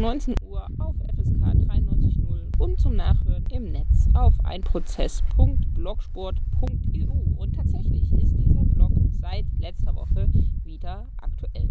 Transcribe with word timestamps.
19 0.00 0.34
Uhr 0.48 0.66
auf 0.78 0.96
FSK 1.14 1.42
93.0 1.42 2.58
und 2.58 2.80
zum 2.80 2.96
Nachhören 2.96 3.44
im 3.50 3.70
Netz 3.70 4.08
auf 4.14 4.42
einprozess.blogsport.eu. 4.46 7.12
Und 7.36 7.54
tatsächlich 7.54 8.10
ist 8.14 8.34
dieser 8.38 8.64
Blog 8.64 8.92
seit 9.10 9.44
letzter 9.58 9.94
Woche 9.94 10.30
wieder 10.64 11.06
aktuell. 11.18 11.68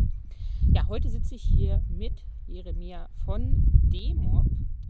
Ja, 0.72 0.88
heute 0.88 1.10
sitze 1.10 1.34
ich 1.34 1.42
hier 1.42 1.84
mit 1.90 2.24
Jeremia 2.46 3.10
von 3.26 3.64
DEMOB 3.92 4.46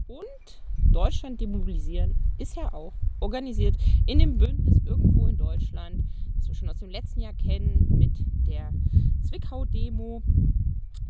und 0.06 0.62
Deutschland 0.76 1.40
demobilisieren 1.40 2.16
ist 2.36 2.56
ja 2.56 2.74
auch 2.74 2.92
organisiert 3.20 3.78
in 4.04 4.18
dem 4.18 4.36
Bündnis 4.36 4.82
irgendwo 4.84 5.28
in 5.28 5.38
Deutschland, 5.38 6.04
das 6.36 6.46
wir 6.46 6.54
schon 6.54 6.68
aus 6.68 6.80
dem 6.80 6.90
letzten 6.90 7.22
Jahr 7.22 7.32
kennen 7.32 7.86
mit 7.96 8.22
der 8.46 8.70
Zwickau-Demo 9.22 10.22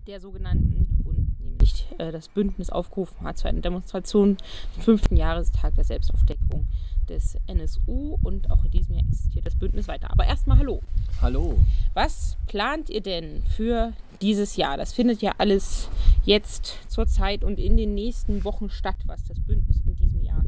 der 0.06 0.20
sogenannten, 0.20 1.00
wo 1.04 1.12
nämlich 1.42 1.86
äh, 1.98 2.12
das 2.12 2.28
Bündnis 2.28 2.70
aufgerufen 2.70 3.26
hat 3.26 3.38
zu 3.38 3.48
einer 3.48 3.60
Demonstration 3.60 4.36
zum 4.74 4.82
fünften 4.82 5.16
Jahrestag 5.16 5.74
der 5.74 5.84
Selbstaufdeckung 5.84 6.66
des 7.08 7.36
NSU 7.46 8.18
und 8.22 8.50
auch 8.50 8.64
in 8.64 8.70
diesem 8.70 8.94
Jahr 8.94 9.04
existiert 9.04 9.46
das 9.46 9.56
Bündnis 9.56 9.88
weiter. 9.88 10.10
Aber 10.10 10.24
erstmal 10.24 10.58
hallo. 10.58 10.80
Hallo. 11.20 11.58
Was 11.92 12.36
plant 12.46 12.88
ihr 12.88 13.02
denn 13.02 13.42
für 13.42 13.92
dieses 14.22 14.56
Jahr? 14.56 14.76
Das 14.76 14.92
findet 14.92 15.20
ja 15.20 15.32
alles 15.38 15.88
jetzt 16.24 16.78
zur 16.88 17.06
Zeit 17.06 17.44
und 17.44 17.58
in 17.58 17.76
den 17.76 17.94
nächsten 17.94 18.44
Wochen 18.44 18.70
statt, 18.70 18.96
was 19.06 19.24
das 19.24 19.40
Bündnis 19.40 19.80
in 19.84 19.96
diesem 19.96 20.22
Jahr 20.22 20.44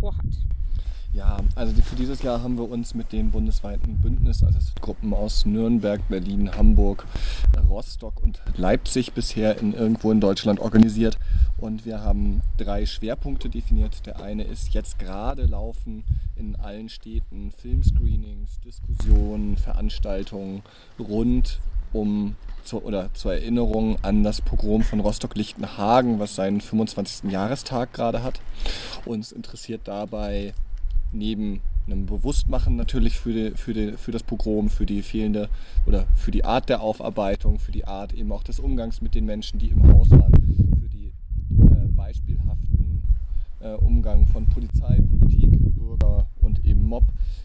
vorhat. 0.00 0.24
Ja, 1.12 1.38
also 1.54 1.74
für 1.82 1.96
dieses 1.96 2.22
Jahr 2.22 2.42
haben 2.42 2.58
wir 2.58 2.70
uns 2.70 2.94
mit 2.94 3.12
dem 3.12 3.30
bundesweiten 3.30 3.96
Bündnis, 3.96 4.42
also 4.42 4.58
es 4.58 4.66
sind 4.66 4.80
Gruppen 4.82 5.14
aus 5.14 5.46
Nürnberg, 5.46 6.06
Berlin, 6.08 6.54
Hamburg, 6.54 7.06
Rostock 7.68 8.22
und 8.22 8.40
Leipzig 8.56 9.12
bisher 9.12 9.58
in, 9.58 9.74
irgendwo 9.74 10.12
in 10.12 10.20
Deutschland 10.20 10.60
organisiert. 10.60 11.18
Und 11.56 11.84
wir 11.84 12.02
haben 12.02 12.40
drei 12.56 12.86
Schwerpunkte 12.86 13.48
definiert. 13.48 14.06
Der 14.06 14.20
eine 14.20 14.44
ist 14.44 14.74
jetzt 14.74 14.98
gerade 14.98 15.46
laufen 15.46 16.04
in 16.36 16.56
allen 16.56 16.88
Städten 16.88 17.50
Filmscreenings, 17.50 18.60
Diskussionen, 18.60 19.56
Veranstaltungen 19.56 20.62
rund 20.98 21.58
um 21.92 22.36
zu, 22.64 22.82
oder 22.82 23.12
zur 23.14 23.32
Erinnerung 23.32 23.96
an 24.02 24.22
das 24.22 24.40
Pogrom 24.40 24.82
von 24.82 25.00
Rostock-Lichtenhagen, 25.00 26.18
was 26.18 26.34
seinen 26.34 26.60
25. 26.60 27.30
Jahrestag 27.30 27.92
gerade 27.92 28.22
hat. 28.22 28.40
Uns 29.04 29.32
interessiert 29.32 29.82
dabei 29.84 30.52
neben 31.12 31.60
einem 31.86 32.06
Bewusstmachen 32.06 32.76
natürlich 32.76 33.18
für, 33.18 33.32
die, 33.32 33.50
für, 33.56 33.72
die, 33.72 33.92
für 33.92 34.12
das 34.12 34.22
Pogrom, 34.22 34.68
für 34.68 34.86
die 34.86 35.02
fehlende 35.02 35.48
oder 35.86 36.06
für 36.16 36.30
die 36.30 36.44
Art 36.44 36.68
der 36.68 36.82
Aufarbeitung, 36.82 37.58
für 37.58 37.72
die 37.72 37.86
Art 37.86 38.12
eben 38.12 38.30
auch 38.32 38.42
des 38.42 38.60
Umgangs 38.60 39.00
mit 39.00 39.14
den 39.14 39.24
Menschen, 39.24 39.58
die 39.58 39.68
im 39.68 39.86
Haus 39.86 40.10
waren, 40.10 40.32
für 40.32 40.88
die 40.88 41.12
äh, 41.60 41.88
beispielhaften 41.94 43.02
äh, 43.60 43.72
Umgang 43.74 44.26
von 44.26 44.46
Polizei, 44.46 45.00
Politik, 45.00 45.50
Bürger 45.74 46.26
und 46.40 46.64
eben 46.64 46.84
Mob 46.84 47.04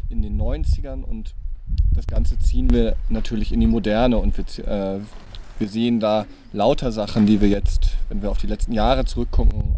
in 0.10 0.22
den 0.22 0.40
90ern 0.40 1.04
und 1.04 1.34
das 1.94 2.08
Ganze 2.08 2.38
ziehen 2.40 2.70
wir 2.72 2.96
natürlich 3.10 3.52
in 3.52 3.60
die 3.60 3.68
Moderne 3.68 4.18
und 4.18 4.38
wir, 4.38 4.68
äh, 4.68 5.00
wir 5.60 5.68
sehen 5.68 6.00
da 6.00 6.26
lauter 6.52 6.92
Sachen, 6.92 7.26
die 7.26 7.40
wir 7.40 7.48
jetzt, 7.48 7.96
wenn 8.10 8.22
wir 8.22 8.32
auf 8.32 8.38
die 8.38 8.48
letzten 8.48 8.74
Jahre 8.74 9.06
zurückgucken, 9.06 9.73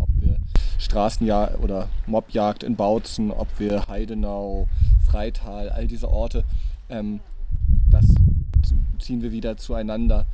Straßenjagd 0.77 1.59
oder 1.61 1.89
Mobjagd 2.07 2.63
in 2.63 2.75
Bautzen, 2.75 3.31
ob 3.31 3.47
wir 3.59 3.87
Heidenau, 3.87 4.67
Freital, 5.05 5.69
all 5.69 5.87
diese 5.87 6.09
Orte, 6.09 6.43
ähm, 6.89 7.19
das 7.89 8.05
ziehen 8.99 9.21
wir 9.21 9.31
wieder 9.31 9.57
zueinander 9.57 10.25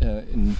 äh, 0.00 0.22
in 0.32 0.56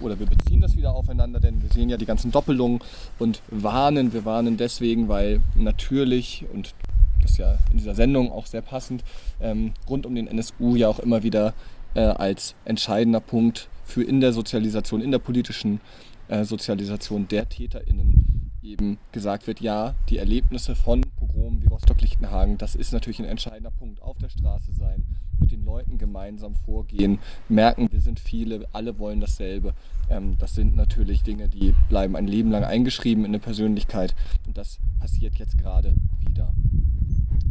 oder 0.00 0.18
wir 0.18 0.26
beziehen 0.26 0.60
das 0.60 0.76
wieder 0.76 0.92
aufeinander, 0.92 1.38
denn 1.38 1.62
wir 1.62 1.70
sehen 1.70 1.88
ja 1.88 1.96
die 1.96 2.04
ganzen 2.04 2.32
Doppelungen 2.32 2.80
und 3.20 3.42
warnen. 3.48 4.12
Wir 4.12 4.24
warnen 4.24 4.56
deswegen, 4.56 5.08
weil 5.08 5.40
natürlich, 5.54 6.44
und 6.52 6.74
das 7.20 7.32
ist 7.32 7.38
ja 7.38 7.58
in 7.70 7.78
dieser 7.78 7.94
Sendung 7.94 8.32
auch 8.32 8.46
sehr 8.46 8.62
passend, 8.62 9.04
ähm, 9.40 9.72
rund 9.88 10.04
um 10.04 10.16
den 10.16 10.26
NSU 10.26 10.74
ja 10.74 10.88
auch 10.88 10.98
immer 10.98 11.22
wieder 11.22 11.54
äh, 11.94 12.00
als 12.00 12.56
entscheidender 12.64 13.20
Punkt 13.20 13.68
für 13.84 14.02
in 14.02 14.20
der 14.20 14.32
Sozialisation, 14.32 15.00
in 15.00 15.12
der 15.12 15.20
politischen 15.20 15.80
äh, 16.26 16.44
Sozialisation 16.44 17.28
der 17.28 17.48
TäterInnen 17.48 18.31
eben 18.62 18.98
gesagt 19.10 19.46
wird, 19.46 19.60
ja, 19.60 19.94
die 20.08 20.18
Erlebnisse 20.18 20.74
von 20.74 21.02
Pogromen 21.16 21.62
wie 21.62 21.66
Rostock-Lichtenhagen, 21.66 22.58
das 22.58 22.74
ist 22.74 22.92
natürlich 22.92 23.18
ein 23.18 23.24
entscheidender 23.24 23.70
Punkt. 23.70 24.00
Auf 24.02 24.18
der 24.18 24.28
Straße 24.28 24.72
sein, 24.72 25.04
mit 25.38 25.50
den 25.50 25.64
Leuten 25.64 25.98
gemeinsam 25.98 26.54
vorgehen, 26.54 27.18
merken, 27.48 27.88
wir 27.90 28.00
sind 28.00 28.20
viele, 28.20 28.66
alle 28.72 28.98
wollen 28.98 29.20
dasselbe. 29.20 29.74
Ähm, 30.08 30.36
das 30.38 30.54
sind 30.54 30.76
natürlich 30.76 31.22
Dinge, 31.22 31.48
die 31.48 31.74
bleiben 31.88 32.16
ein 32.16 32.26
Leben 32.26 32.50
lang 32.50 32.64
eingeschrieben 32.64 33.24
in 33.24 33.30
eine 33.30 33.38
Persönlichkeit. 33.40 34.14
Und 34.46 34.56
das 34.56 34.78
passiert 35.00 35.36
jetzt 35.36 35.58
gerade 35.58 35.94
wieder. 36.20 36.54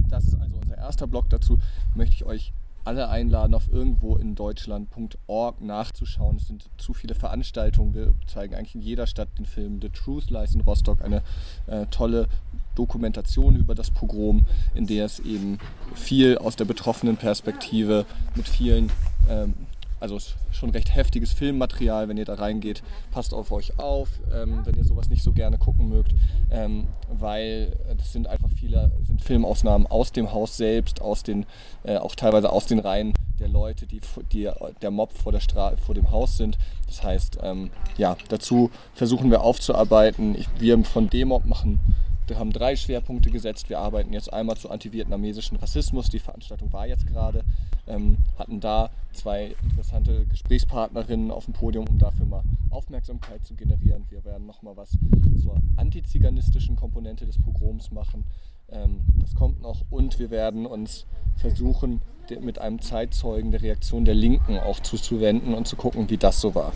Das 0.09 0.25
ist 0.25 0.35
also 0.35 0.57
unser 0.57 0.77
erster 0.77 1.07
Block 1.07 1.29
dazu. 1.29 1.57
Möchte 1.95 2.15
ich 2.15 2.25
euch 2.25 2.53
alle 2.83 3.09
einladen, 3.09 3.53
auf 3.53 3.71
irgendwo 3.71 4.15
in 4.15 4.35
Deutschland.org 4.35 5.61
nachzuschauen. 5.61 6.37
Es 6.37 6.47
sind 6.47 6.69
zu 6.77 6.93
viele 6.93 7.15
Veranstaltungen. 7.15 7.93
Wir 7.93 8.13
zeigen 8.27 8.55
eigentlich 8.55 8.75
in 8.75 8.81
jeder 8.81 9.07
Stadt 9.07 9.29
den 9.37 9.45
Film 9.45 9.79
The 9.81 9.89
Truth 9.89 10.29
Lies 10.29 10.55
in 10.55 10.61
Rostock, 10.61 11.01
eine 11.03 11.21
äh, 11.67 11.85
tolle 11.87 12.27
Dokumentation 12.75 13.55
über 13.55 13.75
das 13.75 13.91
Pogrom, 13.91 14.45
in 14.73 14.87
der 14.87 15.05
es 15.05 15.19
eben 15.19 15.59
viel 15.93 16.37
aus 16.37 16.55
der 16.55 16.65
betroffenen 16.65 17.17
Perspektive 17.17 18.05
mit 18.35 18.47
vielen 18.47 18.91
ähm, 19.29 19.53
also 20.01 20.17
schon 20.51 20.71
recht 20.71 20.93
heftiges 20.93 21.31
Filmmaterial, 21.31 22.09
wenn 22.09 22.17
ihr 22.17 22.25
da 22.25 22.33
reingeht. 22.33 22.81
Passt 23.11 23.33
auf 23.33 23.51
euch 23.51 23.77
auf, 23.79 24.09
ähm, 24.33 24.61
wenn 24.65 24.75
ihr 24.75 24.83
sowas 24.83 25.09
nicht 25.09 25.21
so 25.21 25.31
gerne 25.31 25.59
gucken 25.59 25.89
mögt, 25.89 26.15
ähm, 26.49 26.87
weil 27.07 27.77
das 27.97 28.11
sind 28.11 28.27
einfach 28.27 28.49
viele 28.49 28.91
Filmausnahmen 29.31 29.87
aus 29.87 30.11
dem 30.11 30.33
Haus 30.33 30.57
selbst, 30.57 31.01
aus 31.01 31.23
den, 31.23 31.45
äh, 31.83 31.95
auch 31.95 32.15
teilweise 32.15 32.51
aus 32.51 32.65
den 32.65 32.79
Reihen 32.79 33.13
der 33.39 33.47
Leute, 33.47 33.85
die, 33.85 34.01
die 34.33 34.49
der 34.81 34.91
Mob 34.91 35.13
vor, 35.13 35.31
der 35.31 35.39
Stra 35.39 35.71
vor 35.77 35.95
dem 35.95 36.11
Haus 36.11 36.35
sind. 36.35 36.57
Das 36.87 37.01
heißt, 37.01 37.37
ähm, 37.41 37.69
ja, 37.97 38.17
dazu 38.27 38.71
versuchen 38.93 39.31
wir 39.31 39.41
aufzuarbeiten. 39.41 40.35
Ich, 40.35 40.49
wir 40.59 40.83
von 40.83 41.09
D-Mob 41.09 41.45
machen 41.45 41.79
wir 42.27 42.39
haben 42.39 42.51
drei 42.51 42.75
Schwerpunkte 42.75 43.29
gesetzt. 43.29 43.69
Wir 43.69 43.79
arbeiten 43.79 44.13
jetzt 44.13 44.31
einmal 44.31 44.57
zu 44.57 44.69
antivietnamesischen 44.69 45.57
Rassismus. 45.57 46.09
Die 46.09 46.19
Veranstaltung 46.19 46.71
war 46.71 46.87
jetzt 46.87 47.07
gerade. 47.07 47.43
Ähm, 47.87 48.17
hatten 48.37 48.59
da 48.59 48.89
zwei 49.11 49.55
interessante 49.63 50.25
Gesprächspartnerinnen 50.27 51.31
auf 51.31 51.45
dem 51.45 51.53
Podium, 51.53 51.87
um 51.87 51.97
dafür 51.97 52.25
mal 52.25 52.43
Aufmerksamkeit 52.69 53.43
zu 53.43 53.55
generieren. 53.55 54.05
Wir 54.09 54.23
werden 54.23 54.45
nochmal 54.45 54.77
was 54.77 54.97
zur 55.41 55.55
antiziganistischen 55.75 56.75
Komponente 56.75 57.25
des 57.25 57.41
Pogroms 57.41 57.91
machen. 57.91 58.25
Ähm, 58.69 59.01
das 59.19 59.35
kommt 59.35 59.61
noch. 59.61 59.83
Und 59.89 60.19
wir 60.19 60.29
werden 60.29 60.65
uns 60.65 61.05
versuchen, 61.35 62.01
mit 62.39 62.59
einem 62.59 62.79
Zeitzeugen 62.79 63.51
der 63.51 63.61
Reaktion 63.61 64.05
der 64.05 64.15
Linken 64.15 64.57
auch 64.57 64.79
zuzuwenden 64.79 65.53
und 65.53 65.67
zu 65.67 65.75
gucken, 65.75 66.09
wie 66.09 66.17
das 66.17 66.39
so 66.39 66.55
war. 66.55 66.71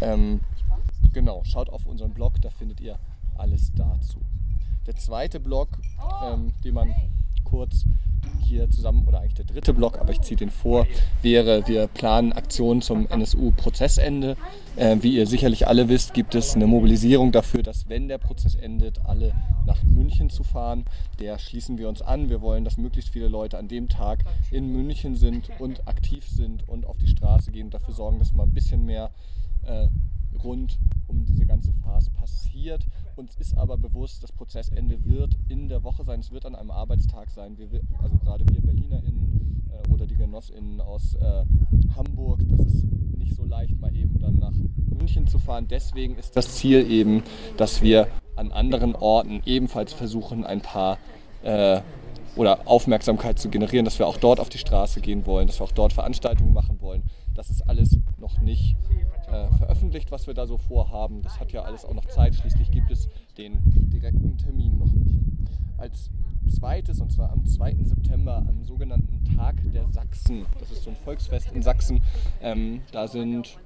Ähm, 0.00 0.40
genau, 1.12 1.42
schaut 1.44 1.68
auf 1.68 1.84
unseren 1.84 2.12
Blog, 2.14 2.40
da 2.40 2.48
findet 2.48 2.80
ihr 2.80 2.98
alles 3.36 3.72
dazu. 3.74 4.20
Der 4.86 4.94
zweite 4.94 5.40
Block, 5.40 5.68
ähm, 6.24 6.52
den 6.64 6.74
man 6.74 6.94
kurz 7.44 7.84
hier 8.44 8.70
zusammen, 8.70 9.04
oder 9.06 9.20
eigentlich 9.20 9.34
der 9.34 9.44
dritte 9.44 9.74
Block, 9.74 9.98
aber 9.98 10.12
ich 10.12 10.20
ziehe 10.20 10.36
den 10.36 10.50
vor, 10.50 10.86
wäre, 11.22 11.66
wir 11.66 11.88
planen 11.88 12.32
Aktionen 12.32 12.82
zum 12.82 13.08
NSU-Prozessende. 13.08 14.36
Äh, 14.76 14.98
wie 15.00 15.16
ihr 15.16 15.26
sicherlich 15.26 15.66
alle 15.66 15.88
wisst, 15.88 16.14
gibt 16.14 16.34
es 16.36 16.54
eine 16.54 16.66
Mobilisierung 16.66 17.32
dafür, 17.32 17.62
dass 17.62 17.88
wenn 17.88 18.06
der 18.06 18.18
Prozess 18.18 18.54
endet, 18.54 19.04
alle 19.04 19.34
nach 19.64 19.82
München 19.82 20.30
zu 20.30 20.44
fahren. 20.44 20.84
Der 21.18 21.38
schließen 21.38 21.78
wir 21.78 21.88
uns 21.88 22.02
an. 22.02 22.28
Wir 22.28 22.40
wollen, 22.40 22.64
dass 22.64 22.76
möglichst 22.76 23.10
viele 23.10 23.28
Leute 23.28 23.58
an 23.58 23.66
dem 23.66 23.88
Tag 23.88 24.24
in 24.52 24.72
München 24.72 25.16
sind 25.16 25.50
und 25.58 25.88
aktiv 25.88 26.28
sind 26.28 26.68
und 26.68 26.86
auf 26.86 26.98
die 26.98 27.08
Straße 27.08 27.50
gehen 27.50 27.66
und 27.66 27.74
dafür 27.74 27.94
sorgen, 27.94 28.18
dass 28.20 28.32
mal 28.32 28.44
ein 28.44 28.54
bisschen 28.54 28.84
mehr 28.86 29.10
äh, 29.64 29.88
rund 30.42 30.78
um 31.06 31.24
diese 31.24 31.46
ganze 31.46 31.72
Phase 31.72 32.10
passiert. 32.10 32.86
Uns 33.16 33.36
ist 33.36 33.56
aber 33.56 33.76
bewusst, 33.76 34.22
das 34.22 34.32
Prozessende 34.32 35.04
wird 35.04 35.36
in 35.48 35.68
der 35.68 35.82
Woche 35.82 36.04
sein, 36.04 36.20
es 36.20 36.30
wird 36.30 36.46
an 36.46 36.54
einem 36.54 36.70
Arbeitstag 36.70 37.30
sein. 37.30 37.56
Wir, 37.58 37.68
also 38.02 38.16
gerade 38.18 38.44
wir 38.48 38.60
BerlinerInnen 38.60 39.68
äh, 39.70 39.88
oder 39.92 40.06
die 40.06 40.16
GenossInnen 40.16 40.80
aus 40.80 41.14
äh, 41.14 41.44
Hamburg, 41.94 42.40
das 42.48 42.60
ist 42.60 42.84
nicht 43.16 43.34
so 43.34 43.44
leicht, 43.44 43.78
mal 43.80 43.94
eben 43.94 44.18
dann 44.18 44.38
nach 44.38 44.54
München 44.96 45.26
zu 45.26 45.38
fahren. 45.38 45.66
Deswegen 45.68 46.16
ist 46.16 46.36
das 46.36 46.56
Ziel 46.56 46.90
eben, 46.90 47.22
dass 47.56 47.82
wir 47.82 48.08
an 48.34 48.52
anderen 48.52 48.94
Orten 48.94 49.42
ebenfalls 49.46 49.92
versuchen, 49.92 50.44
ein 50.44 50.60
paar 50.60 50.98
äh, 51.42 51.80
oder 52.36 52.68
Aufmerksamkeit 52.68 53.38
zu 53.38 53.48
generieren, 53.48 53.84
dass 53.84 53.98
wir 53.98 54.06
auch 54.06 54.18
dort 54.18 54.40
auf 54.40 54.50
die 54.50 54.58
Straße 54.58 55.00
gehen 55.00 55.26
wollen, 55.26 55.46
dass 55.46 55.58
wir 55.58 55.64
auch 55.64 55.72
dort 55.72 55.92
Veranstaltungen 55.92 56.52
machen 56.52 56.80
wollen. 56.80 57.02
Das 57.34 57.50
ist 57.50 57.62
alles 57.62 57.98
noch 58.18 58.40
nicht 58.40 58.76
äh, 59.28 59.48
veröffentlicht, 59.58 60.10
was 60.10 60.26
wir 60.26 60.34
da 60.34 60.46
so 60.46 60.58
vorhaben. 60.58 61.22
Das 61.22 61.40
hat 61.40 61.52
ja 61.52 61.62
alles 61.62 61.84
auch 61.84 61.94
noch 61.94 62.06
Zeit. 62.06 62.34
Schließlich 62.34 62.70
gibt 62.70 62.90
es 62.90 63.08
den 63.36 63.58
direkten 63.90 64.36
Termin 64.38 64.78
noch 64.78 64.92
nicht. 64.92 65.20
Als 65.76 66.10
zweites, 66.48 67.00
und 67.00 67.12
zwar 67.12 67.32
am 67.32 67.44
2. 67.44 67.76
September, 67.82 68.44
am 68.48 68.64
sogenannten 68.64 69.24
Tag 69.36 69.56
der 69.72 69.88
Sachsen. 69.90 70.46
Das 70.58 70.70
ist 70.70 70.84
so 70.84 70.90
ein 70.90 70.96
Volksfest 70.96 71.52
in 71.52 71.62
Sachsen. 71.62 72.00
Ähm, 72.40 72.82
da 72.92 73.08
sind 73.08 73.58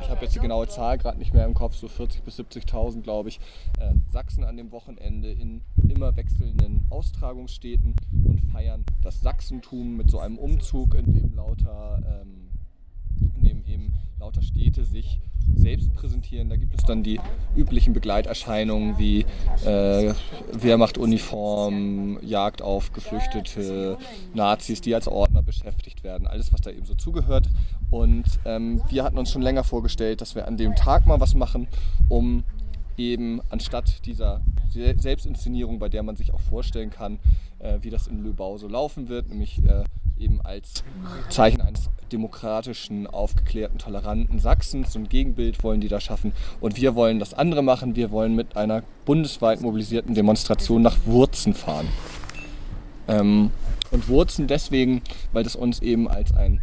ich 0.00 0.08
habe 0.10 0.24
jetzt 0.24 0.34
die 0.34 0.40
genaue 0.40 0.68
Zahl 0.68 0.98
gerade 0.98 1.18
nicht 1.18 1.34
mehr 1.34 1.44
im 1.44 1.54
Kopf, 1.54 1.74
so 1.74 1.86
40.000 1.86 2.22
bis 2.22 2.38
70.000, 2.38 3.02
glaube 3.02 3.28
ich, 3.28 3.40
äh, 3.78 3.94
Sachsen 4.08 4.44
an 4.44 4.56
dem 4.56 4.72
Wochenende 4.72 5.30
in 5.30 5.62
immer 5.88 6.16
wechselnden 6.16 6.86
Austragungsstädten 6.90 7.94
und 8.24 8.40
feiern 8.52 8.84
das 9.02 9.20
Sachsentum 9.20 9.96
mit 9.96 10.10
so 10.10 10.18
einem 10.18 10.38
Umzug, 10.38 10.94
in 10.94 11.12
dem 11.12 11.34
lauter, 11.34 12.22
ähm, 12.22 12.47
in 13.20 13.42
dem 13.42 13.64
eben 13.66 13.94
lauter 14.18 14.42
Städte 14.42 14.84
sich 14.84 15.20
selbst 15.54 15.92
präsentieren. 15.94 16.48
Da 16.48 16.56
gibt 16.56 16.74
es 16.74 16.84
dann 16.84 17.02
die 17.02 17.20
üblichen 17.56 17.92
Begleiterscheinungen 17.92 18.98
wie 18.98 19.24
äh, 19.64 20.14
Wehrmachtuniform, 20.52 22.18
Jagd 22.22 22.62
auf 22.62 22.92
Geflüchtete, 22.92 23.98
Nazis, 24.34 24.80
die 24.80 24.94
als 24.94 25.08
Ordner 25.08 25.42
beschäftigt 25.42 26.04
werden, 26.04 26.26
alles 26.26 26.52
was 26.52 26.60
da 26.60 26.70
eben 26.70 26.84
so 26.84 26.94
zugehört. 26.94 27.48
Und 27.90 28.26
ähm, 28.44 28.82
wir 28.88 29.04
hatten 29.04 29.18
uns 29.18 29.30
schon 29.30 29.42
länger 29.42 29.64
vorgestellt, 29.64 30.20
dass 30.20 30.34
wir 30.34 30.46
an 30.46 30.56
dem 30.56 30.74
Tag 30.74 31.06
mal 31.06 31.20
was 31.20 31.34
machen, 31.34 31.68
um 32.08 32.44
eben 32.96 33.40
anstatt 33.48 34.04
dieser 34.06 34.40
Selbstinszenierung, 34.70 35.78
bei 35.78 35.88
der 35.88 36.02
man 36.02 36.16
sich 36.16 36.34
auch 36.34 36.40
vorstellen 36.40 36.90
kann, 36.90 37.18
äh, 37.58 37.78
wie 37.80 37.90
das 37.90 38.06
in 38.06 38.22
Löbau 38.22 38.58
so 38.58 38.68
laufen 38.68 39.08
wird, 39.08 39.28
nämlich 39.28 39.64
äh, 39.64 39.84
eben 40.20 40.40
als 40.40 40.84
Zeichen 41.28 41.60
eines 41.60 41.90
demokratischen, 42.12 43.06
aufgeklärten, 43.06 43.78
toleranten 43.78 44.38
Sachsens. 44.38 44.92
So 44.92 44.98
ein 44.98 45.08
Gegenbild 45.08 45.62
wollen 45.62 45.80
die 45.80 45.88
da 45.88 46.00
schaffen. 46.00 46.32
Und 46.60 46.76
wir 46.76 46.94
wollen 46.94 47.18
das 47.18 47.34
andere 47.34 47.62
machen. 47.62 47.96
Wir 47.96 48.10
wollen 48.10 48.34
mit 48.34 48.56
einer 48.56 48.82
bundesweit 49.04 49.60
mobilisierten 49.60 50.14
Demonstration 50.14 50.82
nach 50.82 50.96
Wurzen 51.04 51.54
fahren. 51.54 51.88
Ähm, 53.06 53.50
und 53.90 54.08
Wurzen 54.08 54.46
deswegen, 54.46 55.02
weil 55.32 55.44
das 55.44 55.56
uns 55.56 55.80
eben 55.80 56.08
als 56.08 56.32
ein 56.34 56.60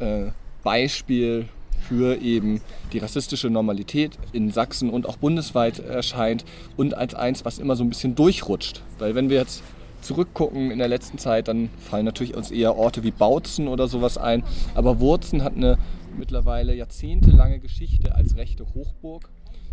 äh, 0.00 0.26
Beispiel 0.62 1.48
für 1.88 2.20
eben 2.20 2.60
die 2.92 2.98
rassistische 2.98 3.48
Normalität 3.48 4.18
in 4.32 4.50
Sachsen 4.50 4.90
und 4.90 5.08
auch 5.08 5.16
bundesweit 5.16 5.78
erscheint 5.78 6.44
und 6.76 6.94
als 6.94 7.14
eins, 7.14 7.44
was 7.44 7.58
immer 7.58 7.76
so 7.76 7.84
ein 7.84 7.88
bisschen 7.88 8.14
durchrutscht. 8.14 8.82
Weil 8.98 9.14
wenn 9.14 9.30
wir 9.30 9.38
jetzt 9.38 9.62
zurückgucken 10.00 10.70
in 10.70 10.78
der 10.78 10.88
letzten 10.88 11.18
Zeit, 11.18 11.48
dann 11.48 11.70
fallen 11.78 12.04
natürlich 12.04 12.36
uns 12.36 12.50
eher 12.50 12.76
Orte 12.76 13.02
wie 13.02 13.10
Bautzen 13.10 13.68
oder 13.68 13.88
sowas 13.88 14.18
ein. 14.18 14.42
Aber 14.74 15.00
Wurzen 15.00 15.42
hat 15.42 15.56
eine 15.56 15.78
mittlerweile 16.16 16.74
jahrzehntelange 16.74 17.58
Geschichte 17.58 18.14
als 18.14 18.36
rechte 18.36 18.66
Hochburg. 18.74 19.28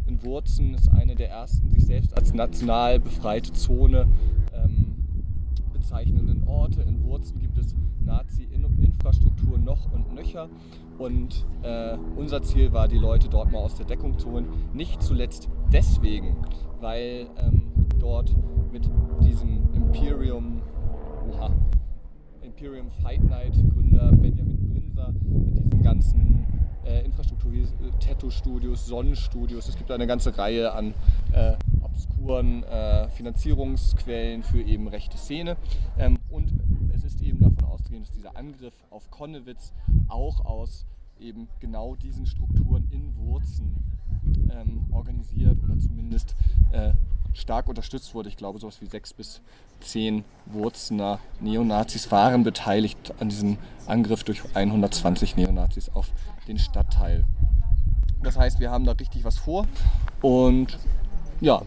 In 0.07 0.23
Wurzen 0.23 0.75
ist 0.75 0.89
eine 0.89 1.15
der 1.15 1.29
ersten 1.29 1.71
sich 1.71 1.85
selbst 1.85 2.15
als 2.15 2.33
national 2.33 2.99
befreite 2.99 3.53
Zone 3.53 4.07
bezeichnenden 5.95 6.45
Orte. 6.47 6.81
In 6.81 7.03
Wurzen 7.03 7.39
gibt 7.39 7.57
es 7.57 7.73
Nazi-Infrastruktur 8.01 9.57
noch 9.57 9.91
und 9.93 10.13
nöcher. 10.13 10.49
Und 10.97 11.45
äh, 11.63 11.97
unser 12.17 12.41
Ziel 12.43 12.73
war, 12.73 12.87
die 12.87 12.97
Leute 12.97 13.29
dort 13.29 13.51
mal 13.51 13.59
aus 13.59 13.75
der 13.75 13.85
Deckung 13.85 14.19
zu 14.19 14.31
holen. 14.31 14.47
Nicht 14.73 15.01
zuletzt 15.01 15.49
deswegen, 15.71 16.35
weil 16.81 17.27
ähm, 17.37 17.71
dort 17.99 18.35
mit 18.71 18.89
diesem 19.23 19.73
Imperium, 19.73 20.61
oha, 21.29 21.51
Imperium 22.41 22.91
Fight 22.91 23.23
Night 23.23 23.53
Gründer 23.73 24.11
Benjamin 24.11 24.69
Brinser, 24.69 25.13
mit 25.13 25.55
diesen 25.55 25.81
ganzen 25.81 26.45
äh, 26.83 27.05
Infrastruktur 27.05 27.51
Tattoo-Studios, 27.99 28.85
Sonnenstudios. 28.85 29.69
Es 29.69 29.77
gibt 29.77 29.91
eine 29.91 30.07
ganze 30.07 30.37
Reihe 30.37 30.73
an 30.73 30.93
äh, 31.31 31.53
obskuren 32.25 32.63
äh, 32.63 33.07
Finanzierungsquellen 33.09 34.43
für 34.43 34.61
eben 34.61 34.87
rechte 34.87 35.17
Szene. 35.17 35.57
Ähm, 35.97 36.17
und 36.29 36.51
es 36.93 37.03
ist 37.03 37.21
eben 37.21 37.39
davon 37.39 37.69
auszugehen, 37.69 38.03
dass 38.03 38.11
dieser 38.11 38.35
Angriff 38.35 38.73
auf 38.89 39.11
Konnewitz 39.11 39.73
auch 40.07 40.43
aus 40.45 40.85
eben 41.19 41.47
genau 41.59 41.95
diesen 41.95 42.25
Strukturen 42.25 42.89
in 42.91 43.15
Wurzen 43.15 43.75
ähm, 44.51 44.85
organisiert 44.91 45.57
oder 45.63 45.77
zumindest 45.77 46.35
äh, 46.71 46.93
stark 47.33 47.67
unterstützt 47.69 48.13
wurde. 48.15 48.29
Ich 48.29 48.37
glaube, 48.37 48.59
sowas 48.59 48.81
wie 48.81 48.87
sechs 48.87 49.13
bis 49.13 49.41
zehn 49.81 50.23
Wurzener 50.47 51.19
Neonazis 51.41 52.11
waren 52.11 52.43
beteiligt 52.43 53.13
an 53.19 53.29
diesem 53.29 53.57
Angriff 53.85 54.23
durch 54.23 54.41
120 54.55 55.35
Neonazis 55.35 55.89
auf 55.89 56.11
den 56.47 56.57
Stadtteil. 56.57 57.23
Das 58.23 58.37
heißt, 58.37 58.59
wir 58.59 58.71
haben 58.71 58.85
da 58.85 58.93
richtig 58.93 59.23
was 59.23 59.37
vor 59.37 59.67
und 60.21 60.79
ja, 61.41 61.61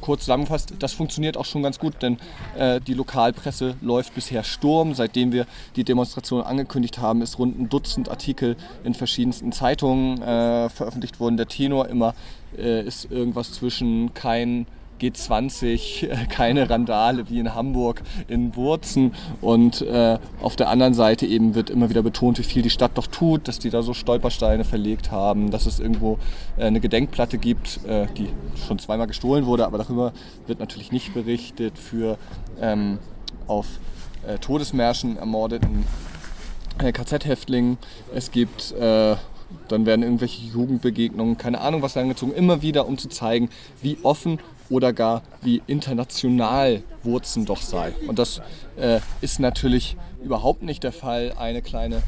kurz 0.00 0.20
zusammengefasst, 0.20 0.74
das 0.78 0.92
funktioniert 0.92 1.36
auch 1.36 1.44
schon 1.44 1.62
ganz 1.62 1.78
gut, 1.78 2.02
denn 2.02 2.18
äh, 2.58 2.80
die 2.80 2.94
Lokalpresse 2.94 3.76
läuft 3.80 4.14
bisher 4.14 4.44
Sturm. 4.44 4.94
Seitdem 4.94 5.32
wir 5.32 5.46
die 5.76 5.84
Demonstration 5.84 6.42
angekündigt 6.42 6.98
haben, 6.98 7.22
ist 7.22 7.38
rund 7.38 7.58
ein 7.58 7.68
Dutzend 7.68 8.08
Artikel 8.08 8.56
in 8.84 8.94
verschiedensten 8.94 9.52
Zeitungen 9.52 10.20
äh, 10.20 10.68
veröffentlicht 10.68 11.20
worden. 11.20 11.36
Der 11.36 11.48
Tenor 11.48 11.88
immer 11.88 12.14
äh, 12.58 12.82
ist 12.82 13.10
irgendwas 13.10 13.52
zwischen 13.52 14.12
kein 14.14 14.66
G20 15.04 16.08
äh, 16.08 16.26
keine 16.26 16.68
Randale 16.70 17.28
wie 17.28 17.38
in 17.38 17.54
Hamburg 17.54 18.02
in 18.28 18.56
Wurzen 18.56 19.14
und 19.40 19.82
äh, 19.82 20.18
auf 20.40 20.56
der 20.56 20.68
anderen 20.68 20.94
Seite 20.94 21.26
eben 21.26 21.54
wird 21.54 21.70
immer 21.70 21.90
wieder 21.90 22.02
betont, 22.02 22.38
wie 22.38 22.44
viel 22.44 22.62
die 22.62 22.70
Stadt 22.70 22.92
doch 22.94 23.06
tut, 23.06 23.48
dass 23.48 23.58
die 23.58 23.70
da 23.70 23.82
so 23.82 23.94
Stolpersteine 23.94 24.64
verlegt 24.64 25.10
haben, 25.10 25.50
dass 25.50 25.66
es 25.66 25.80
irgendwo 25.80 26.18
äh, 26.56 26.64
eine 26.64 26.80
Gedenkplatte 26.80 27.38
gibt, 27.38 27.80
äh, 27.86 28.06
die 28.16 28.28
schon 28.66 28.78
zweimal 28.78 29.06
gestohlen 29.06 29.46
wurde, 29.46 29.66
aber 29.66 29.78
darüber 29.78 30.12
wird 30.46 30.60
natürlich 30.60 30.92
nicht 30.92 31.14
berichtet 31.14 31.78
für 31.78 32.18
ähm, 32.60 32.98
auf 33.46 33.66
äh, 34.26 34.38
Todesmärschen 34.38 35.16
ermordeten 35.16 35.84
äh, 36.78 36.92
KZ-Häftlingen. 36.92 37.78
Es 38.14 38.30
gibt 38.30 38.74
dann 39.68 39.86
werden 39.86 40.02
irgendwelche 40.02 40.42
Jugendbegegnungen, 40.46 41.38
keine 41.38 41.60
Ahnung 41.60 41.82
was 41.82 41.94
herangezogen, 41.94 42.34
immer 42.34 42.62
wieder, 42.62 42.86
um 42.86 42.98
zu 42.98 43.08
zeigen, 43.08 43.50
wie 43.82 43.98
offen 44.02 44.38
oder 44.70 44.92
gar 44.92 45.22
wie 45.42 45.62
international 45.66 46.82
Wurzen 47.02 47.44
doch 47.44 47.60
sei. 47.60 47.92
Und 48.08 48.18
das 48.18 48.40
äh, 48.76 49.00
ist 49.20 49.40
natürlich 49.40 49.96
überhaupt 50.22 50.62
nicht 50.62 50.82
der 50.82 50.92
Fall. 50.92 51.32
Eine 51.36 51.62
kleine 51.62 52.02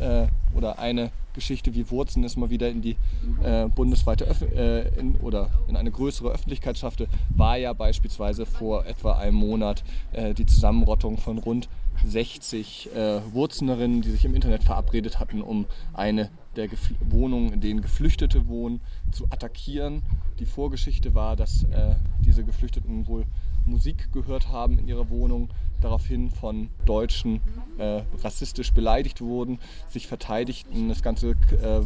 äh, 0.00 0.26
oder 0.54 0.78
eine 0.78 1.10
Geschichte 1.34 1.74
wie 1.74 1.90
Wurzen 1.90 2.22
ist 2.24 2.36
mal 2.36 2.50
wieder 2.50 2.68
in 2.68 2.80
die 2.80 2.96
äh, 3.42 3.66
bundesweite 3.66 4.24
Öf 4.24 4.42
äh, 4.42 4.88
in, 4.98 5.16
oder 5.16 5.50
in 5.68 5.76
eine 5.76 5.90
größere 5.90 6.30
Öffentlichkeit 6.30 6.78
schaffte, 6.78 7.08
war 7.36 7.56
ja 7.56 7.72
beispielsweise 7.72 8.46
vor 8.46 8.86
etwa 8.86 9.18
einem 9.18 9.36
Monat 9.36 9.82
äh, 10.12 10.32
die 10.32 10.46
Zusammenrottung 10.46 11.18
von 11.18 11.38
rund 11.38 11.68
60 12.06 12.90
äh, 12.94 13.20
Wurzenerinnen, 13.32 14.02
die 14.02 14.10
sich 14.10 14.24
im 14.24 14.34
Internet 14.34 14.62
verabredet 14.62 15.18
hatten, 15.18 15.42
um 15.42 15.66
eine 15.92 16.30
der 16.56 16.68
Gefl 16.68 16.94
Wohnungen, 17.00 17.52
in 17.52 17.60
denen 17.60 17.82
Geflüchtete 17.82 18.48
wohnen, 18.48 18.80
zu 19.12 19.26
attackieren. 19.26 20.02
Die 20.38 20.46
Vorgeschichte 20.46 21.14
war, 21.14 21.36
dass 21.36 21.64
äh, 21.64 21.96
diese 22.20 22.44
Geflüchteten 22.44 23.06
wohl 23.06 23.24
Musik 23.66 24.12
gehört 24.12 24.48
haben 24.48 24.78
in 24.78 24.88
ihrer 24.88 25.08
Wohnung, 25.10 25.50
daraufhin 25.80 26.30
von 26.30 26.68
Deutschen 26.84 27.40
äh, 27.78 28.02
rassistisch 28.22 28.72
beleidigt 28.72 29.20
wurden, 29.20 29.58
sich 29.88 30.06
verteidigten. 30.06 30.88
Das 30.88 31.02
Ganze 31.02 31.30
äh, 31.30 31.80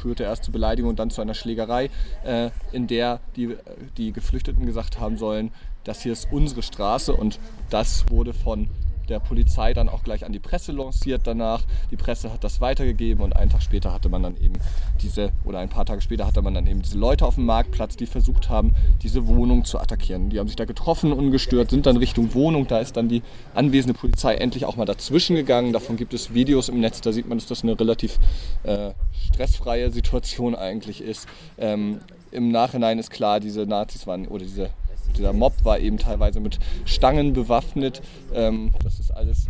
führte 0.00 0.24
erst 0.24 0.44
zu 0.44 0.52
Beleidigung 0.52 0.90
und 0.90 0.98
dann 0.98 1.10
zu 1.10 1.20
einer 1.20 1.34
Schlägerei, 1.34 1.90
äh, 2.24 2.50
in 2.72 2.86
der 2.86 3.20
die, 3.36 3.56
die 3.96 4.12
Geflüchteten 4.12 4.66
gesagt 4.66 5.00
haben 5.00 5.16
sollen, 5.16 5.50
das 5.84 6.02
hier 6.02 6.12
ist 6.12 6.28
unsere 6.30 6.62
Straße 6.62 7.14
und 7.14 7.38
das 7.70 8.08
wurde 8.08 8.32
von 8.32 8.68
der 9.12 9.20
Polizei 9.20 9.74
dann 9.74 9.88
auch 9.88 10.02
gleich 10.02 10.24
an 10.24 10.32
die 10.32 10.38
Presse 10.38 10.72
lanciert 10.72 11.22
danach. 11.24 11.62
Die 11.90 11.96
Presse 11.96 12.32
hat 12.32 12.42
das 12.42 12.60
weitergegeben 12.60 13.22
und 13.22 13.36
einen 13.36 13.50
Tag 13.50 13.62
später 13.62 13.92
hatte 13.92 14.08
man 14.08 14.22
dann 14.22 14.36
eben 14.38 14.54
diese, 15.02 15.32
oder 15.44 15.58
ein 15.58 15.68
paar 15.68 15.84
Tage 15.84 16.00
später 16.00 16.26
hatte 16.26 16.40
man 16.40 16.54
dann 16.54 16.66
eben 16.66 16.80
diese 16.80 16.98
Leute 16.98 17.26
auf 17.26 17.34
dem 17.34 17.44
Marktplatz, 17.44 17.96
die 17.96 18.06
versucht 18.06 18.48
haben, 18.48 18.74
diese 19.02 19.26
Wohnung 19.26 19.64
zu 19.66 19.78
attackieren. 19.78 20.30
Die 20.30 20.38
haben 20.38 20.46
sich 20.46 20.56
da 20.56 20.64
getroffen, 20.64 21.12
ungestört, 21.12 21.70
sind 21.70 21.84
dann 21.84 21.98
Richtung 21.98 22.32
Wohnung. 22.32 22.66
Da 22.66 22.78
ist 22.78 22.96
dann 22.96 23.08
die 23.08 23.22
anwesende 23.54 23.98
Polizei 23.98 24.34
endlich 24.34 24.64
auch 24.64 24.76
mal 24.76 24.86
dazwischen 24.86 25.36
gegangen. 25.36 25.74
Davon 25.74 25.96
gibt 25.96 26.14
es 26.14 26.32
Videos 26.32 26.70
im 26.70 26.80
Netz, 26.80 27.02
da 27.02 27.12
sieht 27.12 27.28
man, 27.28 27.36
dass 27.36 27.46
das 27.46 27.62
eine 27.62 27.78
relativ 27.78 28.18
äh, 28.62 28.92
stressfreie 29.30 29.90
Situation 29.90 30.54
eigentlich 30.54 31.02
ist. 31.02 31.28
Ähm, 31.58 32.00
Im 32.30 32.50
Nachhinein 32.50 32.98
ist 32.98 33.10
klar, 33.10 33.40
diese 33.40 33.66
Nazis 33.66 34.06
waren, 34.06 34.26
oder 34.26 34.44
diese 34.44 34.70
dieser 35.12 35.32
Mob 35.32 35.52
war 35.64 35.78
eben 35.78 35.98
teilweise 35.98 36.40
mit 36.40 36.58
Stangen 36.84 37.32
bewaffnet. 37.32 38.02
Ähm, 38.34 38.72
das 38.82 38.98
ist 38.98 39.10
alles 39.10 39.48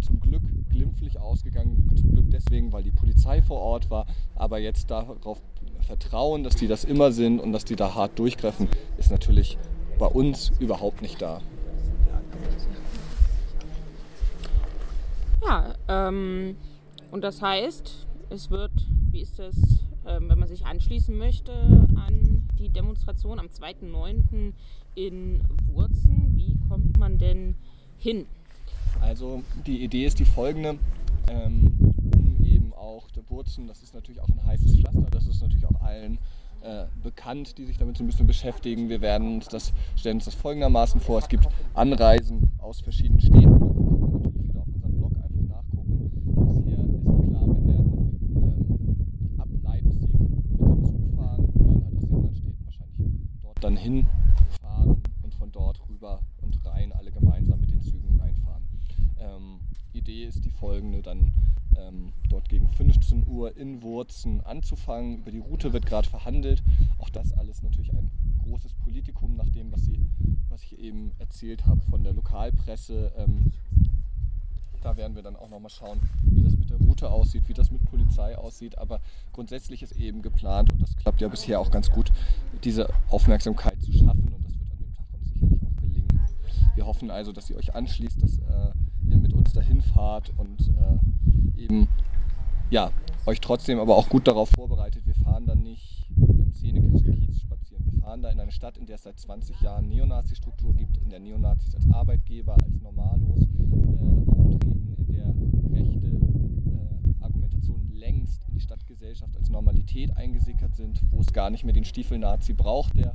zum 0.00 0.20
Glück 0.20 0.42
glimpflich 0.70 1.18
ausgegangen. 1.18 1.90
Zum 1.96 2.12
Glück 2.12 2.30
deswegen, 2.30 2.72
weil 2.72 2.82
die 2.82 2.90
Polizei 2.90 3.42
vor 3.42 3.60
Ort 3.60 3.90
war. 3.90 4.06
Aber 4.34 4.58
jetzt 4.58 4.90
darauf 4.90 5.40
vertrauen, 5.82 6.44
dass 6.44 6.56
die 6.56 6.68
das 6.68 6.84
immer 6.84 7.12
sind 7.12 7.40
und 7.40 7.52
dass 7.52 7.64
die 7.64 7.76
da 7.76 7.94
hart 7.94 8.18
durchgreifen, 8.18 8.68
ist 8.98 9.10
natürlich 9.10 9.58
bei 9.98 10.06
uns 10.06 10.52
überhaupt 10.58 11.02
nicht 11.02 11.20
da. 11.20 11.40
Ja, 15.44 15.74
ähm, 15.88 16.56
und 17.10 17.22
das 17.22 17.42
heißt, 17.42 18.06
es 18.30 18.50
wird, 18.50 18.72
wie 19.10 19.20
ist 19.20 19.38
das, 19.38 19.56
ähm, 20.06 20.28
wenn 20.28 20.38
man 20.38 20.48
sich 20.48 20.64
anschließen 20.64 21.16
möchte 21.16 21.52
an 21.52 22.31
die 22.62 22.70
Demonstration 22.70 23.38
am 23.38 23.46
2.9. 23.46 24.52
in 24.94 25.42
Wurzen. 25.66 26.32
Wie 26.36 26.56
kommt 26.68 26.96
man 26.98 27.18
denn 27.18 27.54
hin? 27.98 28.26
Also 29.00 29.42
die 29.66 29.82
Idee 29.82 30.06
ist 30.06 30.18
die 30.18 30.24
folgende, 30.24 30.78
ähm, 31.28 31.94
um 32.14 32.44
eben 32.44 32.72
auch 32.74 33.08
Wurzen, 33.32 33.66
das 33.66 33.82
ist 33.82 33.94
natürlich 33.94 34.20
auch 34.20 34.28
ein 34.28 34.44
heißes 34.46 34.76
Pflaster, 34.76 35.06
das 35.10 35.26
ist 35.26 35.40
natürlich 35.40 35.66
auch 35.66 35.80
allen 35.80 36.18
äh, 36.62 36.84
bekannt, 37.02 37.58
die 37.58 37.64
sich 37.64 37.78
damit 37.78 37.96
so 37.96 38.04
ein 38.04 38.06
bisschen 38.06 38.26
beschäftigen. 38.26 38.88
Wir 38.88 39.00
werden 39.00 39.34
uns 39.34 39.48
das, 39.48 39.72
stellen 39.96 40.16
uns 40.16 40.26
das 40.26 40.34
folgendermaßen 40.34 41.00
vor. 41.00 41.18
Es 41.18 41.28
gibt 41.28 41.48
Anreisen 41.74 42.52
aus 42.58 42.80
verschiedenen 42.80 43.20
Städten. 43.20 43.42
Da 43.42 43.48
kann 43.48 43.98
man 43.98 44.22
natürlich 44.22 44.48
wieder 44.48 44.60
auf 44.60 44.68
unserem 44.68 44.92
Blog 44.96 45.12
einfach 45.16 45.56
nachgucken. 45.56 46.10
Bisher 46.46 46.78
ist 46.78 47.02
klar, 47.02 47.46
wir 47.48 47.66
werden 47.66 48.20
ähm, 48.36 49.40
ab 49.40 49.48
Leipzig 49.64 50.12
mit 50.12 50.20
dem 50.20 50.84
Zug 50.84 51.16
fahren 51.16 51.44
und 51.44 51.54
werden 51.58 51.84
halt 51.84 51.96
aus 51.96 52.04
den 52.04 52.14
anderen 52.14 52.36
Städten 52.36 52.64
wahrscheinlich 52.64 53.12
dort 53.40 53.64
dann 53.64 53.71
hinfahren 53.82 55.02
und 55.22 55.34
von 55.34 55.52
dort 55.52 55.80
rüber 55.88 56.20
und 56.40 56.64
rein 56.64 56.92
alle 56.92 57.10
gemeinsam 57.10 57.60
mit 57.60 57.72
den 57.72 57.82
Zügen 57.82 58.20
reinfahren. 58.20 58.62
Ähm, 59.18 59.60
Idee 59.92 60.24
ist 60.24 60.44
die 60.44 60.50
folgende, 60.50 61.02
dann 61.02 61.32
ähm, 61.76 62.12
dort 62.28 62.48
gegen 62.48 62.68
15 62.68 63.26
Uhr 63.26 63.56
in 63.56 63.82
Wurzen 63.82 64.40
anzufangen. 64.42 65.18
Über 65.18 65.30
die 65.30 65.38
Route 65.38 65.72
wird 65.72 65.86
gerade 65.86 66.08
verhandelt. 66.08 66.62
Auch 66.98 67.10
das 67.10 67.32
alles 67.32 67.62
natürlich 67.62 67.92
ein 67.92 68.10
großes 68.44 68.74
Politikum, 68.74 69.36
nach 69.36 69.48
dem, 69.48 69.72
was, 69.72 69.84
Sie, 69.84 70.00
was 70.48 70.62
ich 70.62 70.78
eben 70.78 71.12
erzählt 71.18 71.66
habe 71.66 71.80
von 71.90 72.04
der 72.04 72.12
Lokalpresse. 72.12 73.12
Ähm, 73.16 73.52
da 74.82 74.96
werden 74.96 75.14
wir 75.14 75.22
dann 75.22 75.36
auch 75.36 75.48
nochmal 75.48 75.70
schauen, 75.70 76.00
wie 76.22 76.42
das 76.42 76.56
mit 76.56 76.68
der 76.70 76.78
Route 76.78 77.08
aussieht, 77.08 77.48
wie 77.48 77.54
das 77.54 77.70
mit 77.70 77.84
Polizei 77.84 78.36
aussieht. 78.36 78.78
Aber 78.78 79.00
grundsätzlich 79.32 79.82
ist 79.82 79.92
eben 79.92 80.22
geplant, 80.22 80.72
und 80.72 80.82
das 80.82 80.96
klappt 80.96 81.20
ja 81.20 81.28
bisher 81.28 81.60
auch 81.60 81.70
ganz 81.70 81.90
gut, 81.90 82.12
diese 82.64 82.88
Aufmerksamkeit 83.08 83.71
zu 83.82 83.92
schaffen. 83.92 84.32
Und 84.32 84.44
das 84.44 84.58
wird 84.58 84.70
an 84.70 84.78
dem 84.78 84.92
Tag 84.94 85.06
uns 85.12 85.28
sicherlich 85.28 85.60
auch 85.62 85.80
gelingen. 85.80 86.20
Wir 86.74 86.86
hoffen 86.86 87.10
also, 87.10 87.32
dass 87.32 87.50
ihr 87.50 87.56
euch 87.56 87.74
anschließt, 87.74 88.22
dass 88.22 88.38
äh, 88.38 88.72
ihr 89.08 89.18
mit 89.18 89.32
uns 89.32 89.52
dahin 89.52 89.82
fahrt 89.82 90.32
und 90.38 90.60
äh, 90.68 91.60
eben 91.62 91.88
ja, 92.70 92.90
euch 93.26 93.40
trotzdem 93.40 93.78
aber 93.78 93.96
auch 93.96 94.08
gut 94.08 94.26
darauf 94.26 94.48
vorbereitet. 94.48 95.04
Wir 95.04 95.14
fahren 95.14 95.46
dann 95.46 95.62
nicht 95.62 96.08
im 96.16 96.50
Szenekiez 96.52 97.40
spazieren. 97.40 97.84
Wir 97.84 98.00
fahren 98.00 98.22
da 98.22 98.30
in 98.30 98.40
eine 98.40 98.50
Stadt, 98.50 98.78
in 98.78 98.86
der 98.86 98.96
es 98.96 99.02
seit 99.02 99.18
20 99.18 99.60
Jahren 99.60 99.88
Neonazi-Struktur 99.88 100.72
gibt, 100.74 100.96
in 100.96 101.10
der 101.10 101.20
Neonazis 101.20 101.74
als 101.74 101.90
Arbeitgeber, 101.90 102.54
als 102.54 102.80
Normalos 102.80 103.42
äh, 103.42 104.30
auftreten, 104.30 104.96
in 104.96 105.12
der 105.12 105.34
rechte 105.78 106.06
äh, 106.06 107.22
Argumentation 107.22 107.90
längst 107.92 108.46
Stadtgesellschaft 108.62 109.36
als 109.36 109.50
Normalität 109.50 110.16
eingesickert 110.16 110.74
sind, 110.74 111.00
wo 111.10 111.20
es 111.20 111.32
gar 111.32 111.50
nicht 111.50 111.64
mehr 111.64 111.74
den 111.74 111.84
Stiefel-Nazi 111.84 112.54
braucht, 112.54 112.96
der 112.96 113.12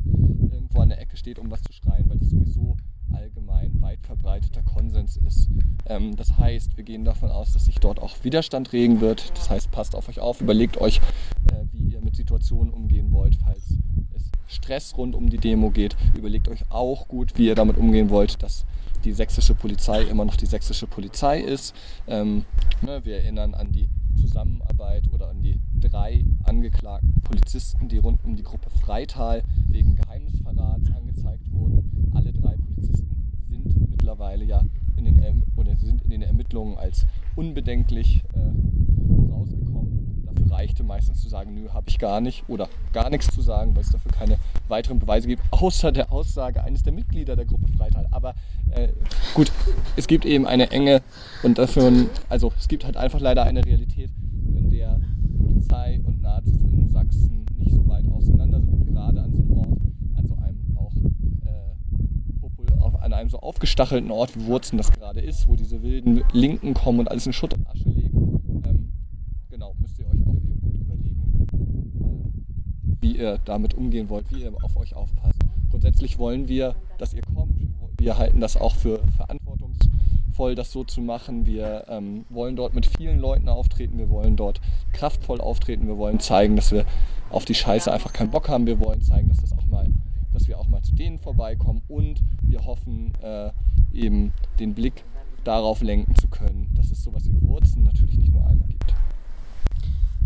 irgendwo 0.52 0.82
an 0.82 0.90
der 0.90 1.02
Ecke 1.02 1.18
steht, 1.18 1.40
um 1.40 1.50
was 1.50 1.62
zu 1.64 1.74
schreien, 1.74 2.10
weil 2.10 2.20
das 2.20 2.30
sowieso 2.30 2.78
allgemein 3.14 3.82
weit 3.82 4.02
verbreiteter 4.02 4.64
Konsens 4.64 5.18
ist. 5.18 5.50
Ähm, 5.86 6.16
das 6.16 6.38
heißt, 6.38 6.78
wir 6.78 6.84
gehen 6.84 7.06
davon 7.06 7.32
aus, 7.32 7.54
dass 7.54 7.66
sich 7.66 7.80
dort 7.80 8.00
auch 8.00 8.24
Widerstand 8.24 8.74
regen 8.74 9.02
wird. 9.02 9.32
Das 9.38 9.50
heißt, 9.50 9.72
passt 9.72 9.96
auf 9.96 10.10
euch 10.10 10.20
auf, 10.20 10.42
überlegt 10.42 10.78
euch, 10.78 10.98
äh, 11.52 11.66
wie 11.72 11.94
ihr 11.94 12.02
mit 12.02 12.16
Situationen 12.16 12.74
umgehen 12.74 13.12
wollt, 13.12 13.36
falls 13.36 13.78
es 14.14 14.30
Stress 14.48 14.98
rund 14.98 15.16
um 15.16 15.30
die 15.30 15.38
Demo 15.38 15.70
geht. 15.70 15.96
Überlegt 16.16 16.48
euch 16.48 16.70
auch 16.70 17.08
gut, 17.08 17.38
wie 17.38 17.48
ihr 17.48 17.56
damit 17.56 17.78
umgehen 17.78 18.10
wollt, 18.10 18.44
dass 18.44 18.66
die 19.04 19.14
sächsische 19.14 19.56
Polizei 19.56 20.04
immer 20.04 20.26
noch 20.26 20.36
die 20.36 20.46
sächsische 20.46 20.88
Polizei 20.88 21.40
ist. 21.40 21.76
Ähm, 22.08 22.46
ne, 22.82 23.04
wir 23.06 23.18
erinnern 23.18 23.54
an 23.54 23.72
die 23.72 23.90
Zusammenarbeit 24.18 25.12
oder 25.14 25.30
an 25.30 25.42
die 25.42 25.60
drei 25.80 26.26
angeklagten 26.44 27.22
Polizisten, 27.22 27.88
die 27.88 27.98
rund 27.98 28.24
um 28.24 28.36
die 28.36 28.44
Gruppe 28.44 28.70
Freital 28.70 29.44
wegen 29.68 29.96
Geheimnisverrats 29.96 30.92
angezeigt 30.92 31.52
wurden. 31.52 32.12
Alle 32.14 32.34
drei 32.34 32.56
Polizisten 32.58 33.32
sind 33.50 33.90
mittlerweile 33.90 34.44
ja 34.46 34.62
in 34.96 35.06
den, 35.06 35.20
erm-, 35.20 35.44
oder 35.56 35.76
sind 35.78 36.02
in 36.04 36.10
den 36.10 36.22
Ermittlungen 36.22 36.78
als 36.78 37.06
unbedenklich 37.36 38.24
äh. 38.34 38.67
Reichte 40.78 40.84
meistens 40.84 41.22
zu 41.22 41.30
sagen, 41.30 41.56
nö, 41.56 41.70
habe 41.70 41.90
ich 41.90 41.98
gar 41.98 42.22
nicht 42.22 42.44
oder 42.48 42.70
gar 42.94 43.10
nichts 43.10 43.34
zu 43.34 43.42
sagen, 43.42 43.76
weil 43.76 43.82
es 43.82 43.90
dafür 43.90 44.12
keine 44.12 44.38
weiteren 44.68 45.00
Beweise 45.00 45.28
gibt, 45.28 45.42
außer 45.52 45.92
der 45.92 46.12
Aussage 46.12 46.64
eines 46.64 46.84
der 46.84 46.94
Mitglieder 46.94 47.36
der 47.36 47.46
Gruppe 47.46 47.68
Freital. 47.76 48.08
Aber 48.12 48.36
äh, 48.72 48.90
gut, 49.34 49.52
es 49.96 50.08
gibt 50.08 50.26
eben 50.26 50.46
eine 50.46 50.70
enge 50.72 51.02
und 51.42 51.58
dafür, 51.58 51.92
also 52.30 52.54
es 52.60 52.68
gibt 52.68 52.86
halt 52.86 52.96
einfach 52.96 53.20
leider 53.20 53.44
eine 53.44 53.66
Realität, 53.66 54.12
in 54.56 54.70
der 54.70 55.00
Polizei 55.40 56.00
und 56.04 56.22
Nazis 56.22 56.62
in 56.62 56.88
Sachsen 56.90 57.46
nicht 57.58 57.72
so 57.72 57.88
weit 57.88 58.08
auseinander 58.10 58.62
sind 58.62 58.86
gerade 58.86 59.22
an 59.22 59.34
so 59.34 59.42
einem 59.42 59.58
Ort, 59.58 59.80
an 60.16 60.28
so 60.28 60.36
einem 60.36 60.78
auch 60.78 60.94
äh, 61.46 63.04
an 63.04 63.14
einem 63.14 63.30
so 63.30 63.40
aufgestachelten 63.40 64.12
Ort 64.12 64.36
wie 64.36 64.46
Wurzen 64.46 64.78
das 64.78 64.92
gerade 64.92 65.22
ist, 65.22 65.48
wo 65.48 65.56
diese 65.56 65.82
wilden 65.82 66.24
Linken 66.34 66.74
kommen 66.74 67.00
und 67.00 67.10
alles 67.10 67.26
in 67.26 67.34
Schutt 67.34 67.54
und 67.54 67.68
Asche 67.68 67.90
legen. 67.90 68.64
Ähm, 68.66 68.92
genau, 69.50 69.76
müsst 69.80 69.98
ihr 70.00 70.06
euch 70.08 70.28
auch 70.28 70.36
eben 70.36 70.62
gut 70.62 70.76
überlegen, 70.76 71.48
äh, 72.92 73.02
wie 73.02 73.07
ihr 73.18 73.40
damit 73.46 73.74
umgehen 73.74 74.10
wollt, 74.10 74.32
wie 74.32 74.44
ihr 74.44 74.54
auf 74.62 74.78
euch 74.78 74.96
aufpasst. 74.96 75.40
Grundsätzlich 75.70 76.18
wollen 76.18 76.48
wir, 76.48 76.76
dass 76.98 77.14
ihr 77.14 77.22
kommt. 77.36 77.54
Wir 77.98 78.18
halten 78.18 78.40
das 78.40 78.56
auch 78.56 78.76
für 78.76 79.00
verantwortungsvoll, 79.16 80.56
das 80.56 80.72
so 80.72 80.84
zu 80.84 81.02
machen. 81.02 81.46
Wir 81.46 81.86
ähm, 81.90 82.26
wollen 82.30 82.56
dort 82.56 82.76
mit 82.76 82.86
vielen 82.86 83.20
Leuten 83.20 83.50
auftreten. 83.50 83.98
Wir 83.98 84.10
wollen 84.10 84.36
dort 84.36 84.62
kraftvoll 84.94 85.42
auftreten. 85.42 85.88
Wir 85.88 85.98
wollen 85.98 86.20
zeigen, 86.20 86.56
dass 86.56 86.72
wir 86.72 86.86
auf 87.30 87.46
die 87.46 87.56
Scheiße 87.56 87.92
einfach 87.92 88.14
keinen 88.14 88.32
Bock 88.32 88.48
haben. 88.50 88.66
Wir 88.68 88.80
wollen 88.80 89.02
zeigen, 89.02 89.30
dass 89.30 89.40
das 89.40 89.52
auch 89.52 89.66
mal, 89.68 89.88
dass 90.34 90.48
wir 90.48 90.60
auch 90.60 90.68
mal 90.68 90.82
zu 90.84 90.94
denen 90.94 91.20
vorbeikommen. 91.20 91.82
Und 91.88 92.22
wir 92.44 92.66
hoffen 92.66 93.14
äh, 93.22 93.50
eben 93.92 94.32
den 94.60 94.74
Blick 94.74 95.04
darauf 95.44 95.82
lenken 95.82 96.14
zu 96.16 96.28
können, 96.28 96.72
dass 96.76 96.92
es 96.92 97.04
sowas 97.04 97.24
wie 97.26 97.42
Wurzen 97.42 97.84
natürlich 97.84 98.18
nicht 98.18 98.34
nur 98.34 98.46
einmal 98.46 98.68
gibt. 98.68 98.94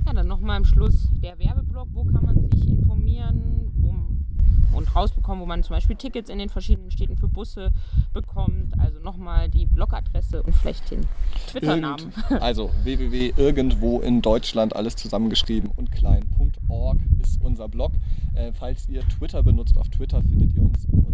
Ja, 0.05 0.13
dann 0.13 0.27
nochmal 0.27 0.57
am 0.57 0.65
Schluss 0.65 1.09
der 1.21 1.37
Werbeblock. 1.39 1.89
Wo 1.93 2.03
kann 2.03 2.25
man 2.25 2.41
sich 2.41 2.67
informieren 2.67 3.71
wo, 3.77 4.77
und 4.77 4.95
rausbekommen, 4.95 5.41
wo 5.41 5.45
man 5.45 5.63
zum 5.63 5.75
Beispiel 5.75 5.95
Tickets 5.95 6.29
in 6.29 6.39
den 6.39 6.49
verschiedenen 6.49 6.91
Städten 6.91 7.15
für 7.15 7.27
Busse 7.27 7.71
bekommt? 8.13 8.77
Also 8.79 8.99
nochmal 8.99 9.49
die 9.49 9.65
Blogadresse 9.65 10.43
und 10.43 10.53
vielleicht 10.55 10.89
den 10.91 11.01
Twitter-Namen. 11.47 12.13
Also 12.39 12.71
www.irgendwo 12.83 13.99
in 13.99 14.21
Deutschland, 14.21 14.75
alles 14.75 14.95
zusammengeschrieben 14.95 15.71
und 15.75 15.91
klein.org 15.91 16.97
ist 17.21 17.41
unser 17.41 17.67
Blog. 17.69 17.93
Äh, 18.33 18.51
falls 18.53 18.87
ihr 18.89 19.01
Twitter 19.07 19.43
benutzt, 19.43 19.77
auf 19.77 19.89
Twitter 19.89 20.21
findet 20.21 20.55
ihr 20.55 20.61
uns 20.61 20.85
unter 20.91 21.11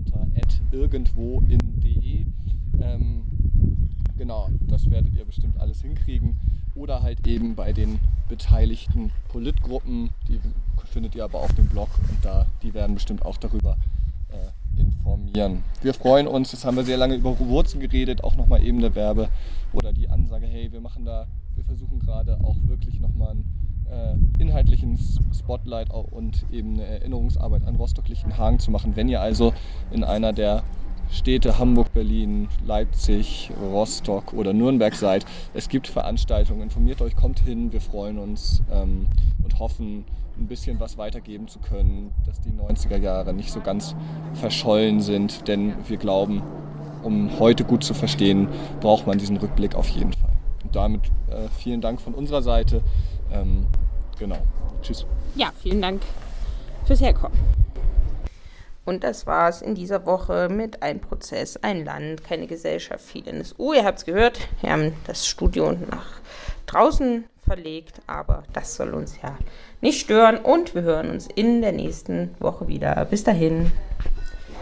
irgendwoin.de. 0.72 2.26
Ähm, 2.80 3.24
genau, 4.18 4.50
das 4.62 4.90
werdet 4.90 5.14
ihr 5.16 5.26
bestimmt 5.26 5.60
alles 5.60 5.82
hinkriegen. 5.82 6.38
Oder 6.78 7.02
halt 7.02 7.26
eben 7.28 7.56
bei 7.56 7.74
den 7.74 8.00
beteiligten 8.30 9.12
Politgruppen, 9.30 10.12
die 10.28 10.40
findet 10.86 11.16
ihr 11.16 11.24
aber 11.24 11.40
auf 11.40 11.54
dem 11.54 11.68
Blog 11.68 11.90
und 12.10 12.24
da, 12.24 12.46
die 12.64 12.74
werden 12.74 12.96
bestimmt 12.96 13.26
auch 13.26 13.38
darüber 13.38 13.78
äh, 14.30 14.80
informieren. 14.80 15.64
Wir 15.82 15.94
freuen 15.94 16.28
uns, 16.28 16.52
jetzt 16.52 16.66
haben 16.66 16.78
wir 16.78 16.84
sehr 16.84 16.98
lange 16.98 17.16
über 17.16 17.38
Wurzeln 17.40 17.82
geredet, 17.82 18.24
auch 18.24 18.36
nochmal 18.36 18.64
eben 18.64 18.80
der 18.80 18.96
Werbe 18.96 19.30
oder 19.74 19.92
die 19.94 20.10
Ansage, 20.10 20.46
hey, 20.46 20.72
wir 20.72 20.82
machen 20.82 21.06
da, 21.06 21.28
wir 21.56 21.64
versuchen 21.64 22.00
gerade 22.00 22.40
auch 22.44 22.56
wirklich 22.68 23.00
nochmal 23.00 23.32
einen 23.32 24.38
äh, 24.38 24.42
inhaltlichen 24.42 25.00
Spotlight 25.34 25.90
und 25.92 26.46
eben 26.52 26.74
eine 26.74 26.86
Erinnerungsarbeit 26.86 27.66
an 27.66 27.76
Rostock-Lichtenhagen 27.76 28.60
zu 28.60 28.72
machen. 28.72 28.96
Wenn 28.96 29.10
ihr 29.10 29.22
also 29.22 29.54
in 29.92 30.04
einer 30.04 30.34
der 30.34 30.64
Städte 31.12 31.58
Hamburg, 31.58 31.94
Berlin, 31.94 32.48
Leipzig, 32.66 33.52
Rostock 33.62 34.34
oder 34.34 34.54
Nürnberg 34.54 34.94
seid. 34.94 35.26
Es 35.54 35.70
gibt 35.70 35.88
Veranstaltungen, 35.88 36.62
informiert 36.62 37.02
euch, 37.02 37.16
kommt 37.16 37.40
hin, 37.40 37.72
wir 37.72 37.82
freuen 37.82 38.18
uns 38.18 38.62
ähm, 38.72 39.08
und 39.44 39.60
hoffen, 39.60 40.06
ein 40.40 40.48
bisschen 40.48 40.80
was 40.80 40.98
weitergeben 40.98 41.48
zu 41.48 41.60
können, 41.60 42.14
dass 42.26 42.40
die 42.42 42.52
90er 42.52 42.98
Jahre 42.98 43.34
nicht 43.34 43.52
so 43.52 43.60
ganz 43.60 43.96
verschollen 44.34 45.02
sind, 45.02 45.48
denn 45.48 45.74
wir 45.88 45.98
glauben, 45.98 46.44
um 47.04 47.40
heute 47.40 47.64
gut 47.64 47.84
zu 47.84 47.94
verstehen, 47.94 48.48
braucht 48.80 49.08
man 49.08 49.18
diesen 49.18 49.38
Rückblick 49.38 49.76
auf 49.76 49.88
jeden 49.90 50.14
Fall. 50.14 50.32
Und 50.64 50.76
damit 50.76 51.02
äh, 51.30 51.48
vielen 51.58 51.82
Dank 51.82 52.02
von 52.02 52.14
unserer 52.14 52.42
Seite. 52.42 52.82
Ähm, 53.32 53.66
genau. 54.20 54.38
Tschüss. 54.82 55.06
Ja, 55.36 55.52
vielen 55.62 55.82
Dank 55.82 56.02
fürs 56.86 57.02
Herkommen. 57.02 57.38
Und 58.88 59.04
das 59.04 59.28
war's 59.28 59.62
in 59.62 59.76
dieser 59.76 60.06
Woche 60.06 60.48
mit 60.50 60.82
Ein 60.82 61.02
Prozess, 61.02 61.58
ein 61.58 61.84
Land, 61.84 62.24
keine 62.24 62.48
Gesellschaft, 62.48 63.04
viel 63.04 63.28
NSU. 63.28 63.74
Ihr 63.74 63.84
habt 63.84 63.98
es 63.98 64.06
gehört, 64.06 64.40
wir 64.62 64.72
haben 64.72 64.94
das 65.06 65.28
Studio 65.28 65.74
nach 65.74 66.22
draußen 66.68 67.26
verlegt, 67.46 68.00
aber 68.08 68.44
das 68.54 68.78
soll 68.78 68.94
uns 68.94 69.22
ja 69.22 69.38
nicht 69.82 70.00
stören 70.00 70.38
und 70.38 70.74
wir 70.74 70.84
hören 70.84 71.10
uns 71.10 71.28
in 71.28 71.62
der 71.62 71.74
nächsten 71.74 72.34
Woche 72.40 72.70
wieder. 72.70 73.04
Bis 73.04 73.26
dahin. 73.26 73.74